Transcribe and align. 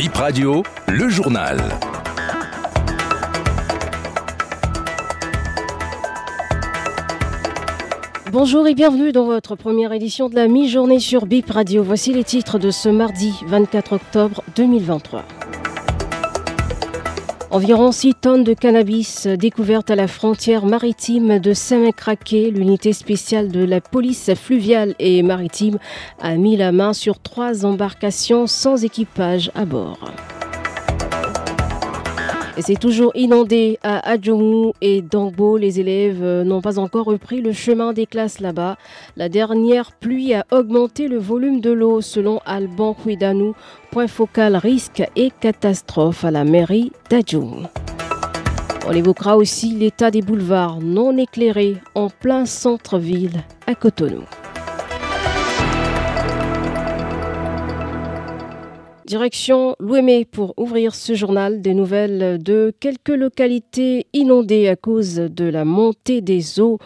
Bip 0.00 0.16
Radio, 0.16 0.62
le 0.88 1.10
journal. 1.10 1.58
Bonjour 8.32 8.66
et 8.66 8.74
bienvenue 8.74 9.12
dans 9.12 9.26
votre 9.26 9.56
première 9.56 9.92
édition 9.92 10.30
de 10.30 10.36
la 10.36 10.48
mi-journée 10.48 11.00
sur 11.00 11.26
Bip 11.26 11.50
Radio. 11.50 11.82
Voici 11.82 12.14
les 12.14 12.24
titres 12.24 12.58
de 12.58 12.70
ce 12.70 12.88
mardi 12.88 13.34
24 13.46 13.92
octobre 13.92 14.42
2023. 14.56 15.22
Environ 17.52 17.90
6 17.90 18.14
tonnes 18.14 18.44
de 18.44 18.54
cannabis 18.54 19.26
découvertes 19.26 19.90
à 19.90 19.96
la 19.96 20.06
frontière 20.06 20.64
maritime 20.66 21.40
de 21.40 21.52
Saint-Craquet. 21.52 22.52
L'unité 22.54 22.92
spéciale 22.92 23.48
de 23.48 23.64
la 23.64 23.80
police 23.80 24.32
fluviale 24.34 24.94
et 25.00 25.24
maritime 25.24 25.78
a 26.20 26.36
mis 26.36 26.56
la 26.56 26.70
main 26.70 26.92
sur 26.92 27.18
trois 27.18 27.66
embarcations 27.66 28.46
sans 28.46 28.84
équipage 28.84 29.50
à 29.56 29.64
bord. 29.64 29.98
C'est 32.62 32.78
toujours 32.78 33.12
inondé 33.14 33.78
à 33.82 34.10
Adjoumou 34.10 34.74
et 34.82 35.00
Dangbo. 35.00 35.56
Les 35.56 35.80
élèves 35.80 36.22
euh, 36.22 36.44
n'ont 36.44 36.60
pas 36.60 36.78
encore 36.78 37.06
repris 37.06 37.40
le 37.40 37.52
chemin 37.52 37.92
des 37.92 38.06
classes 38.06 38.40
là-bas. 38.40 38.76
La 39.16 39.28
dernière 39.28 39.92
pluie 39.92 40.34
a 40.34 40.44
augmenté 40.50 41.08
le 41.08 41.18
volume 41.18 41.60
de 41.60 41.70
l'eau 41.70 42.00
selon 42.00 42.40
Alban 42.44 42.96
Huidanou. 43.04 43.54
Point 43.90 44.08
focal 44.08 44.56
risque 44.56 45.02
et 45.16 45.30
catastrophe 45.40 46.24
à 46.24 46.30
la 46.30 46.44
mairie 46.44 46.92
d'Adjoumou. 47.08 47.66
On 48.86 48.92
évoquera 48.92 49.36
aussi 49.36 49.70
l'état 49.70 50.10
des 50.10 50.22
boulevards 50.22 50.80
non 50.80 51.16
éclairés 51.16 51.76
en 51.94 52.10
plein 52.10 52.44
centre-ville 52.44 53.42
à 53.66 53.74
Cotonou. 53.74 54.24
Direction 59.10 59.74
Louémé 59.80 60.24
pour 60.24 60.54
ouvrir 60.56 60.94
ce 60.94 61.14
journal 61.14 61.60
des 61.60 61.74
nouvelles 61.74 62.40
de 62.40 62.72
quelques 62.78 63.08
localités 63.08 64.06
inondées 64.12 64.68
à 64.68 64.76
cause 64.76 65.16
de 65.16 65.46
la 65.46 65.64
montée 65.64 66.20
des 66.20 66.60
eaux 66.60 66.78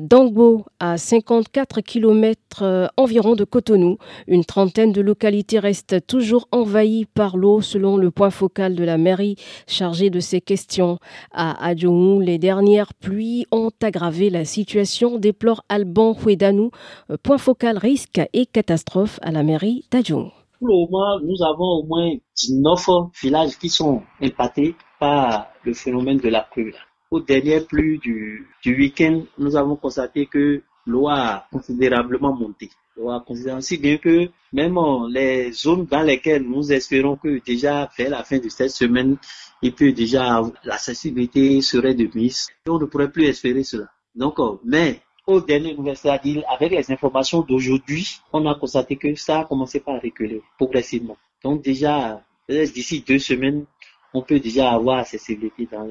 d'Angbo 0.00 0.64
à 0.80 0.96
54 0.96 1.82
km 1.82 2.62
euh, 2.62 2.86
environ 2.96 3.34
de 3.34 3.44
Cotonou. 3.44 3.98
Une 4.28 4.46
trentaine 4.46 4.92
de 4.92 5.02
localités 5.02 5.58
restent 5.58 6.06
toujours 6.06 6.48
envahies 6.52 7.04
par 7.04 7.36
l'eau 7.36 7.60
selon 7.60 7.98
le 7.98 8.10
point 8.10 8.30
focal 8.30 8.74
de 8.74 8.84
la 8.84 8.96
mairie 8.96 9.36
chargé 9.66 10.08
de 10.08 10.20
ces 10.20 10.40
questions. 10.40 10.98
À 11.32 11.62
Adjoumou, 11.66 12.20
les 12.20 12.38
dernières 12.38 12.94
pluies 12.94 13.44
ont 13.52 13.72
aggravé 13.82 14.30
la 14.30 14.46
situation, 14.46 15.18
déplore 15.18 15.62
Alban 15.68 16.16
Huedanou, 16.18 16.70
euh, 17.10 17.18
point 17.22 17.36
focal 17.36 17.76
risque 17.76 18.22
et 18.32 18.46
catastrophe 18.46 19.18
à 19.20 19.32
la 19.32 19.42
mairie 19.42 19.84
d'Adjoumou. 19.90 20.32
Pour 20.58 20.68
le 20.68 20.74
moment, 20.74 21.20
nous 21.20 21.40
avons 21.44 21.78
au 21.78 21.84
moins 21.84 22.10
19 22.36 23.12
villages 23.22 23.56
qui 23.58 23.68
sont 23.68 24.02
impactés 24.20 24.74
par 24.98 25.46
le 25.62 25.72
phénomène 25.72 26.18
de 26.18 26.28
la 26.28 26.40
pluie. 26.40 26.74
Aux 27.12 27.20
dernières 27.20 27.64
pluies 27.64 27.98
du, 27.98 28.48
du 28.64 28.76
week-end, 28.76 29.22
nous 29.38 29.54
avons 29.54 29.76
constaté 29.76 30.26
que 30.26 30.62
l'eau 30.84 31.08
a 31.08 31.46
considérablement 31.52 32.34
monté. 32.34 32.70
L'eau 32.96 33.10
a 33.10 33.20
considérablement 33.20 33.60
si 33.60 33.78
bien 33.78 33.98
que 33.98 34.30
même 34.52 34.76
les 35.10 35.52
zones 35.52 35.84
dans 35.84 36.02
lesquelles 36.02 36.42
nous 36.42 36.72
espérons 36.72 37.16
que 37.16 37.40
déjà 37.44 37.88
vers 37.96 38.10
la 38.10 38.24
fin 38.24 38.38
de 38.38 38.48
cette 38.48 38.72
semaine, 38.72 39.16
il 39.62 39.72
peut 39.72 39.92
déjà 39.92 40.42
l'accessibilité 40.64 41.60
serait 41.60 41.94
de 41.94 42.10
mise. 42.12 42.48
On 42.66 42.80
ne 42.80 42.86
pourrait 42.86 43.12
plus 43.12 43.26
espérer 43.26 43.62
cela. 43.62 43.86
Donc, 44.16 44.38
mais 44.64 45.02
aux 45.28 45.42
dernières 45.42 45.76
nouvelles, 45.76 46.44
avec 46.48 46.72
les 46.72 46.90
informations 46.90 47.42
d'aujourd'hui, 47.42 48.18
on 48.32 48.46
a 48.46 48.54
constaté 48.54 48.96
que 48.96 49.14
ça 49.14 49.40
a 49.40 49.44
commencé 49.44 49.78
par 49.78 50.00
reculer 50.00 50.42
progressivement. 50.56 51.18
Donc 51.44 51.62
déjà, 51.62 52.22
d'ici 52.48 53.04
deux 53.06 53.18
semaines, 53.18 53.66
on 54.14 54.22
peut 54.22 54.40
déjà 54.40 54.70
avoir 54.72 55.00
accessibilité 55.00 55.68
dans, 55.70 55.86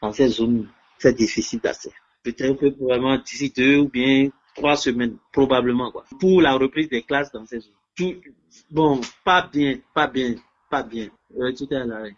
dans 0.00 0.12
ces 0.12 0.28
zones, 0.28 0.68
ces 0.98 1.12
déficits 1.12 1.58
d'accès. 1.58 1.90
Peut-être 2.22 2.54
que 2.54 2.66
vraiment 2.82 3.18
d'ici 3.18 3.52
deux 3.54 3.78
ou 3.78 3.88
bien 3.88 4.30
trois 4.54 4.76
semaines, 4.76 5.16
probablement, 5.32 5.90
quoi. 5.90 6.04
Pour 6.20 6.40
la 6.40 6.54
reprise 6.54 6.88
des 6.88 7.02
classes 7.02 7.32
dans 7.32 7.44
ces 7.44 7.58
zones. 7.58 8.20
Bon, 8.70 9.00
pas 9.24 9.48
bien, 9.52 9.78
pas 9.92 10.06
bien, 10.06 10.36
pas 10.70 10.84
bien. 10.84 11.08
Euh, 11.36 11.52
tout 11.52 11.66
est 11.72 11.76
à 11.76 11.84
l'arrêt. 11.84 12.14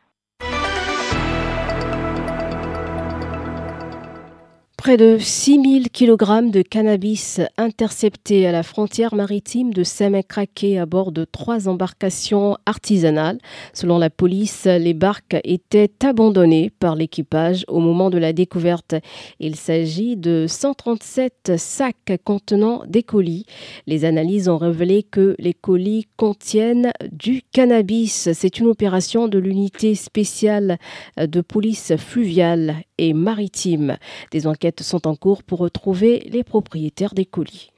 Près 4.78 4.96
de 4.96 5.18
6000 5.18 5.90
kg 5.90 6.52
de 6.52 6.62
cannabis 6.62 7.40
interceptés 7.56 8.46
à 8.46 8.52
la 8.52 8.62
frontière 8.62 9.16
maritime 9.16 9.74
de 9.74 9.82
Semek-Craqué 9.82 10.78
à 10.78 10.86
bord 10.86 11.10
de 11.10 11.24
trois 11.24 11.68
embarcations 11.68 12.56
artisanales. 12.64 13.38
Selon 13.74 13.98
la 13.98 14.08
police, 14.08 14.66
les 14.66 14.94
barques 14.94 15.36
étaient 15.42 15.90
abandonnées 16.04 16.70
par 16.78 16.94
l'équipage 16.94 17.64
au 17.66 17.80
moment 17.80 18.08
de 18.08 18.18
la 18.18 18.32
découverte. 18.32 18.94
Il 19.40 19.56
s'agit 19.56 20.16
de 20.16 20.46
137 20.48 21.54
sacs 21.56 22.12
contenant 22.22 22.84
des 22.86 23.02
colis. 23.02 23.46
Les 23.88 24.04
analyses 24.04 24.48
ont 24.48 24.58
révélé 24.58 25.02
que 25.02 25.34
les 25.40 25.54
colis 25.54 26.06
contiennent 26.16 26.92
du 27.10 27.42
cannabis. 27.52 28.28
C'est 28.32 28.60
une 28.60 28.68
opération 28.68 29.26
de 29.26 29.40
l'unité 29.40 29.96
spéciale 29.96 30.78
de 31.16 31.40
police 31.40 31.96
fluviale 31.96 32.76
et 32.96 33.12
maritime. 33.12 33.96
Des 34.30 34.46
enquêtes 34.46 34.77
sont 34.82 35.06
en 35.06 35.16
cours 35.16 35.42
pour 35.42 35.58
retrouver 35.58 36.28
les 36.30 36.44
propriétaires 36.44 37.14
des 37.14 37.26
colis. 37.26 37.70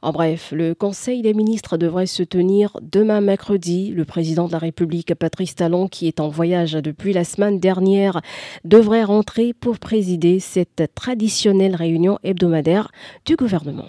En 0.00 0.12
bref, 0.12 0.52
le 0.52 0.74
Conseil 0.74 1.22
des 1.22 1.34
ministres 1.34 1.76
devrait 1.76 2.06
se 2.06 2.22
tenir 2.22 2.78
demain 2.82 3.20
mercredi. 3.20 3.90
Le 3.90 4.04
président 4.04 4.46
de 4.46 4.52
la 4.52 4.58
République, 4.58 5.12
Patrice 5.16 5.56
Talon, 5.56 5.88
qui 5.88 6.06
est 6.06 6.20
en 6.20 6.28
voyage 6.28 6.74
depuis 6.74 7.12
la 7.12 7.24
semaine 7.24 7.58
dernière, 7.58 8.20
devrait 8.64 9.02
rentrer 9.02 9.52
pour 9.52 9.80
présider 9.80 10.38
cette 10.38 10.94
traditionnelle 10.94 11.74
réunion 11.74 12.20
hebdomadaire 12.22 12.92
du 13.24 13.34
gouvernement. 13.34 13.88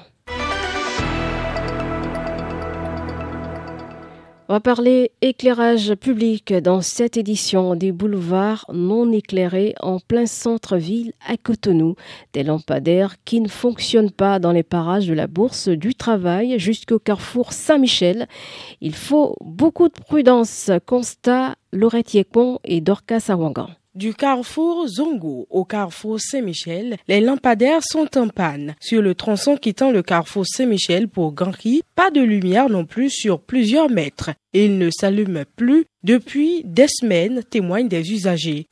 On 4.52 4.54
va 4.54 4.60
parler 4.62 5.12
éclairage 5.22 5.94
public 5.94 6.56
dans 6.56 6.82
cette 6.82 7.18
édition 7.18 7.76
des 7.76 7.92
boulevards 7.92 8.66
non 8.74 9.12
éclairés 9.12 9.76
en 9.80 10.00
plein 10.00 10.26
centre-ville 10.26 11.14
à 11.28 11.38
Cotonou. 11.38 11.94
Des 12.34 12.42
lampadaires 12.42 13.18
qui 13.26 13.42
ne 13.42 13.48
fonctionnent 13.48 14.10
pas 14.10 14.40
dans 14.40 14.52
les 14.52 14.64
parages 14.64 15.06
de 15.06 15.14
la 15.14 15.28
Bourse 15.28 15.68
du 15.68 15.94
Travail 15.94 16.58
jusqu'au 16.58 16.98
carrefour 16.98 17.54
Saint-Michel. 17.54 18.28
Il 18.82 18.96
faut 18.96 19.36
beaucoup 19.46 19.88
de 19.88 19.94
prudence. 19.94 20.72
Constat 20.88 21.54
Laurette 21.72 22.16
Yekon 22.16 22.58
et 22.64 22.82
Dorcas 22.82 23.26
Awangan. 23.28 23.79
Du 24.00 24.14
carrefour 24.14 24.88
Zongo 24.88 25.46
au 25.50 25.66
carrefour 25.66 26.22
Saint-Michel, 26.22 26.96
les 27.10 27.20
lampadaires 27.20 27.84
sont 27.84 28.18
en 28.18 28.30
panne. 28.30 28.76
Sur 28.80 29.02
le 29.02 29.14
tronçon 29.14 29.58
quittant 29.58 29.92
le 29.92 30.02
carrefour 30.02 30.46
Saint-Michel 30.48 31.10
pour 31.10 31.34
Ganri, 31.34 31.82
pas 31.96 32.10
de 32.10 32.22
lumière 32.22 32.70
non 32.70 32.86
plus 32.86 33.10
sur 33.10 33.42
plusieurs 33.42 33.90
mètres. 33.90 34.30
Il 34.52 34.80
ne 34.80 34.90
s'allume 34.90 35.44
plus 35.56 35.86
depuis 36.04 36.64
des 36.66 36.88
semaines, 36.88 37.44
témoignent 37.48 37.88
des 37.88 38.12
usagers. 38.12 38.66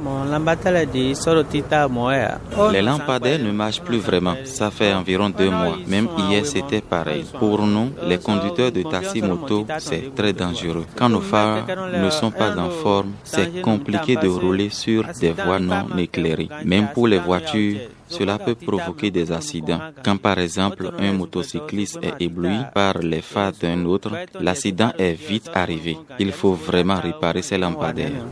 Les 2.72 2.82
lampadaires 2.82 3.38
ne 3.40 3.52
marchent 3.52 3.82
plus 3.82 4.00
vraiment. 4.00 4.36
Ça 4.46 4.72
fait 4.72 4.92
environ 4.92 5.30
deux 5.30 5.52
mois. 5.52 5.78
Même 5.86 6.08
hier, 6.18 6.48
c'était 6.48 6.82
pareil. 6.82 7.26
Pour 7.38 7.62
nous, 7.68 7.92
les 8.08 8.18
conducteurs 8.18 8.72
de 8.72 8.82
taxi 8.82 9.22
moto, 9.22 9.68
c'est 9.78 10.16
très 10.16 10.34
dangereux. 10.34 10.86
Quand 10.96 11.10
nos 11.10 11.22
phares 11.22 11.68
ne 11.94 12.10
sont 12.10 12.32
pas 12.32 12.58
en 12.58 12.72
forme, 12.72 13.12
c'est 13.24 13.62
compliqué 13.62 14.16
de 14.16 14.28
rouler 14.28 14.70
sur 14.72 15.04
des 15.22 15.32
voies 15.32 15.60
non 15.60 15.96
éclairées. 15.96 16.50
Même 16.66 16.88
pour 16.92 17.08
les 17.08 17.20
voitures, 17.20 17.78
cela 18.08 18.38
peut 18.38 18.56
provoquer 18.56 19.12
des 19.12 19.32
accidents. 19.32 19.80
Quand 20.04 20.18
par 20.18 20.40
exemple 20.40 20.92
un 21.00 21.14
motocycliste 21.14 22.00
est 22.02 22.22
ébloui 22.22 22.60
par 22.74 23.00
les 23.00 23.22
phares 23.22 23.54
d'un 23.62 23.86
autre, 23.86 24.12
l'accident 24.40 24.92
est 24.98 25.14
vite 25.14 25.50
arrivé. 25.54 25.98
Il 26.20 26.32
faut 26.32 26.54
vraiment 26.54 27.00
réparer 27.00 27.42
ces 27.42 27.58
lampadaires. 27.58 28.26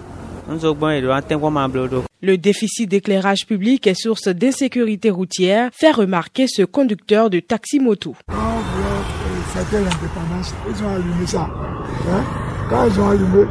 Le 2.21 2.37
déficit 2.37 2.89
d'éclairage 2.89 3.45
public 3.47 3.87
est 3.87 3.95
source 3.95 4.27
d'insécurité 4.27 5.09
routière, 5.09 5.69
fait 5.73 5.91
remarquer 5.91 6.47
ce 6.47 6.63
conducteur 6.63 7.29
de 7.29 7.39
taxi-moto. 7.39 8.15
Quand 8.27 9.71
l'indépendance, 9.71 10.53
ils 10.69 10.83
ont 10.83 10.95
allumé 10.95 11.25
ça. 11.25 11.49
Hein? 12.11 12.23
Quand 12.69 12.85
ils 12.85 12.99
ont 12.99 13.09
allumé, 13.09 13.45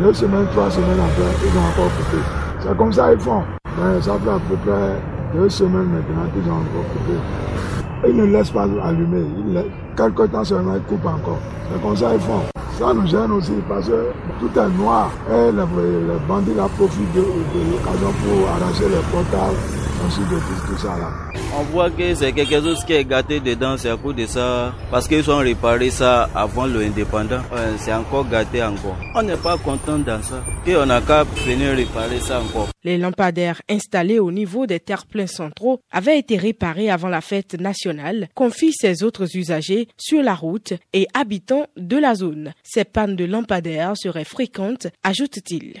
deux 0.00 0.14
semaines, 0.14 0.46
trois 0.52 0.70
semaines 0.70 0.98
après, 0.98 1.46
ils 1.46 1.58
ont 1.58 1.64
encore 1.64 1.96
coupé. 1.96 2.22
C'est 2.62 2.76
comme 2.76 2.92
ça 2.92 3.10
qu'ils 3.10 3.20
font. 3.20 3.42
Ben, 3.76 4.00
ça 4.00 4.18
fait 4.18 4.30
à 4.30 4.38
peu 4.48 4.56
près 4.56 5.19
deux 5.34 5.48
semaines 5.48 5.88
maintenant 5.88 6.26
qu'ils 6.32 6.50
ont 6.50 6.56
encore 6.56 6.86
coupé. 6.92 8.08
Ils 8.08 8.16
ne 8.16 8.24
laissent 8.24 8.50
pas 8.50 8.66
allumer. 8.82 9.24
Ils 9.46 9.54
laissent, 9.54 9.64
quelque 9.96 10.26
temps 10.26 10.44
seulement, 10.44 10.74
ils 10.76 10.82
coupent 10.82 11.06
encore. 11.06 11.38
C'est 11.72 11.82
comme 11.82 11.96
ça 11.96 12.10
qu'ils 12.12 12.20
font. 12.20 12.40
Ça 12.78 12.94
nous 12.94 13.06
gêne 13.06 13.30
aussi 13.32 13.52
parce 13.68 13.86
que 13.88 14.06
tout 14.40 14.58
est 14.58 14.68
noir. 14.78 15.10
Et 15.30 15.52
les, 15.52 15.52
les 15.52 16.18
bandits 16.26 16.52
profitent 16.76 17.12
de, 17.14 17.20
de 17.20 17.70
l'occasion 17.72 18.12
pour 18.24 18.48
arracher 18.48 18.88
les 18.88 19.04
portables 19.12 19.56
ainsi 20.04 20.20
de 20.20 20.66
tout, 20.66 20.78
ça 20.78 20.96
là. 20.96 21.10
On 21.58 21.62
voit 21.64 21.90
que 21.90 22.14
c'est 22.14 22.32
quelque 22.32 22.60
chose 22.60 22.84
qui 22.84 22.92
est 22.92 23.04
gâté 23.04 23.40
dedans, 23.40 23.76
c'est 23.76 23.90
à 23.90 23.96
cause 23.96 24.14
de 24.14 24.26
ça, 24.26 24.74
parce 24.90 25.06
qu'ils 25.08 25.28
ont 25.30 25.38
réparé 25.38 25.90
ça 25.90 26.28
avant 26.34 26.66
l'indépendant. 26.66 27.40
c'est 27.78 27.92
encore 27.92 28.28
gâté 28.28 28.62
encore. 28.62 28.96
On 29.14 29.22
n'est 29.22 29.36
pas 29.36 29.58
content 29.58 29.98
dans 29.98 30.22
ça. 30.22 30.42
Et 30.66 30.76
on 30.76 30.86
n'a 30.86 31.00
qu'à 31.00 31.24
venir 31.24 31.74
réparer 31.74 32.20
ça 32.20 32.40
encore. 32.40 32.68
Les 32.82 32.98
lampadaires 32.98 33.60
installés 33.68 34.18
au 34.18 34.32
niveau 34.32 34.66
des 34.66 34.80
terre-pleins 34.80 35.26
centraux 35.26 35.80
avaient 35.90 36.18
été 36.18 36.36
réparés 36.36 36.90
avant 36.90 37.08
la 37.08 37.20
fête 37.20 37.54
nationale, 37.60 38.28
confient 38.34 38.72
ses 38.72 39.02
autres 39.02 39.36
usagers 39.36 39.88
sur 39.98 40.22
la 40.22 40.34
route 40.34 40.72
et 40.92 41.06
habitants 41.14 41.66
de 41.76 41.96
la 41.96 42.14
zone. 42.14 42.52
Ces 42.62 42.84
pannes 42.84 43.16
de 43.16 43.24
lampadaires 43.24 43.96
seraient 43.96 44.24
fréquentes, 44.24 44.86
ajoute-t-il. 45.02 45.80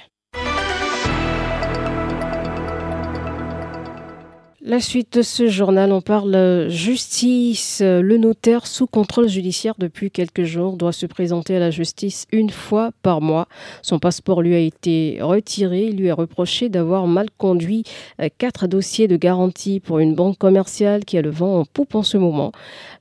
La 4.62 4.78
suite 4.78 5.16
de 5.16 5.22
ce 5.22 5.48
journal, 5.48 5.90
on 5.90 6.02
parle 6.02 6.68
justice. 6.68 7.80
Le 7.80 8.18
notaire 8.18 8.66
sous 8.66 8.86
contrôle 8.86 9.26
judiciaire 9.26 9.72
depuis 9.78 10.10
quelques 10.10 10.42
jours 10.42 10.76
doit 10.76 10.92
se 10.92 11.06
présenter 11.06 11.56
à 11.56 11.58
la 11.58 11.70
justice 11.70 12.26
une 12.30 12.50
fois 12.50 12.90
par 13.00 13.22
mois. 13.22 13.48
Son 13.80 13.98
passeport 13.98 14.42
lui 14.42 14.54
a 14.54 14.58
été 14.58 15.16
retiré. 15.22 15.86
Il 15.86 15.96
lui 15.96 16.08
est 16.08 16.12
reproché 16.12 16.68
d'avoir 16.68 17.06
mal 17.06 17.28
conduit 17.38 17.84
euh, 18.20 18.28
quatre 18.36 18.66
dossiers 18.66 19.08
de 19.08 19.16
garantie 19.16 19.80
pour 19.80 19.98
une 19.98 20.14
banque 20.14 20.36
commerciale 20.36 21.06
qui 21.06 21.16
a 21.16 21.22
le 21.22 21.30
vent 21.30 21.60
en 21.60 21.64
poupe 21.64 21.94
en 21.94 22.02
ce 22.02 22.18
moment. 22.18 22.52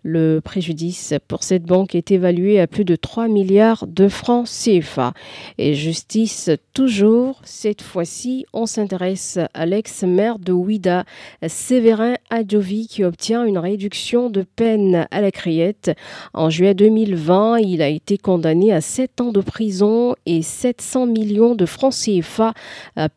Le 0.01 0.39
préjudice 0.39 1.13
pour 1.27 1.43
cette 1.43 1.63
banque 1.63 1.93
est 1.93 2.11
évalué 2.11 2.61
à 2.61 2.67
plus 2.67 2.85
de 2.85 2.95
3 2.95 3.27
milliards 3.27 3.85
de 3.85 4.07
francs 4.07 4.47
CFA. 4.47 5.11
Et 5.57 5.73
justice 5.73 6.51
toujours. 6.73 7.41
Cette 7.43 7.81
fois-ci, 7.81 8.45
on 8.53 8.65
s'intéresse 8.65 9.39
à 9.53 9.65
l'ex-maire 9.65 10.39
de 10.39 10.53
Ouida, 10.53 11.03
Séverin 11.49 12.15
Adjovi 12.29 12.87
qui 12.87 13.03
obtient 13.03 13.43
une 13.43 13.57
réduction 13.57 14.29
de 14.29 14.43
peine 14.43 15.07
à 15.11 15.21
la 15.21 15.31
criette. 15.31 15.91
En 16.33 16.49
juillet 16.49 16.73
2020, 16.73 17.59
il 17.59 17.81
a 17.81 17.89
été 17.89 18.17
condamné 18.17 18.71
à 18.71 18.81
7 18.81 19.21
ans 19.21 19.31
de 19.31 19.41
prison 19.41 20.15
et 20.25 20.41
700 20.41 21.07
millions 21.07 21.55
de 21.55 21.65
francs 21.65 21.93
CFA 21.93 22.53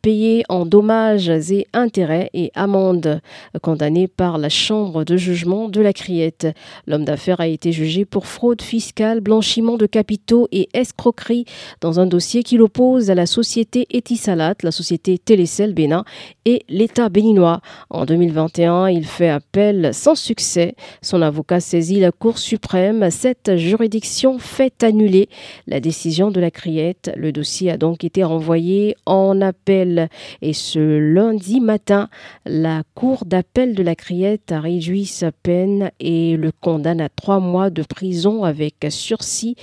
payés 0.03 0.43
en 0.49 0.67
dommages 0.67 1.29
et 1.29 1.67
intérêts 1.73 2.31
et 2.33 2.51
amendes, 2.55 3.21
condamné 3.63 4.09
par 4.09 4.39
la 4.39 4.49
Chambre 4.49 5.05
de 5.05 5.17
jugement 5.17 5.69
de 5.69 5.81
la 5.81 5.93
criette. 5.93 6.49
L'homme 6.87 7.05
d'affaires 7.05 7.41
a 7.41 7.47
été 7.47 7.73
jugé 7.73 8.05
pour 8.05 8.27
fraude 8.27 8.63
fiscale, 8.63 9.21
blanchiment 9.21 9.77
de 9.77 9.87
capitaux 9.87 10.49
et 10.53 10.69
escroquerie 10.73 11.45
dans 11.81 12.01
un 12.01 12.07
dossier 12.07 12.43
qui 12.43 12.57
l'oppose 12.57 13.11
à 13.11 13.15
la 13.15 13.27
société 13.27 13.87
Etisalat, 13.95 14.55
la 14.63 14.73
société 14.73 15.19
Télécel 15.19 15.75
Bénin 15.75 16.05
et 16.45 16.65
l'État 16.69 17.09
béninois. 17.09 17.61
En 17.91 18.05
2021, 18.23 18.89
il 18.89 19.05
fait 19.05 19.29
appel 19.29 19.93
sans 19.93 20.15
succès. 20.15 20.77
Son 21.03 21.23
avocat 21.23 21.59
saisit 21.59 21.99
la 21.99 22.13
Cour 22.13 22.39
suprême. 22.39 23.11
Cette 23.11 23.57
juridiction 23.57 24.39
fait 24.39 24.85
annuler 24.85 25.29
la 25.67 25.81
décision 25.81 26.31
de 26.31 26.39
la 26.39 26.53
criette. 26.53 27.11
Le 27.17 27.33
dossier 27.33 27.73
a 27.73 27.77
donc 27.77 28.05
été 28.05 28.23
renvoyé 28.23 28.95
en 29.07 29.41
appel. 29.41 30.09
Et 30.41 30.53
ce 30.53 30.79
lundi 30.79 31.61
matin, 31.61 32.09
la 32.47 32.85
Cour 32.95 33.25
d'appel 33.25 33.75
de 33.75 33.83
la 33.83 33.97
criette 33.97 34.53
a 34.53 34.61
réduit 34.61 35.07
sa 35.07 35.33
peine 35.33 35.91
et 35.99 36.37
le 36.37 36.53
condamne 36.53 37.01
à 37.01 37.09
trois 37.09 37.41
mois 37.41 37.71
de 37.71 37.83
prison 37.83 38.45
avec 38.45 38.87
sursis 38.89 39.57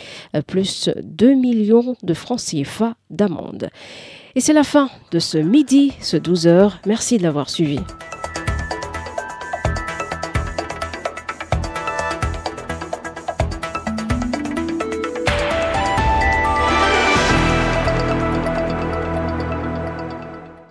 plus 0.47 0.89
2 1.01 1.33
millions 1.33 1.95
de 2.03 2.13
francs 2.13 2.41
CFA 2.41 2.95
d'amende. 3.09 3.69
Et 4.35 4.41
c'est 4.41 4.53
la 4.53 4.63
fin 4.63 4.89
de 5.11 5.19
ce 5.19 5.37
midi, 5.37 5.93
ce 6.01 6.17
12h. 6.17 6.73
Merci 6.85 7.17
de 7.17 7.23
l'avoir 7.23 7.49
suivi. 7.49 7.79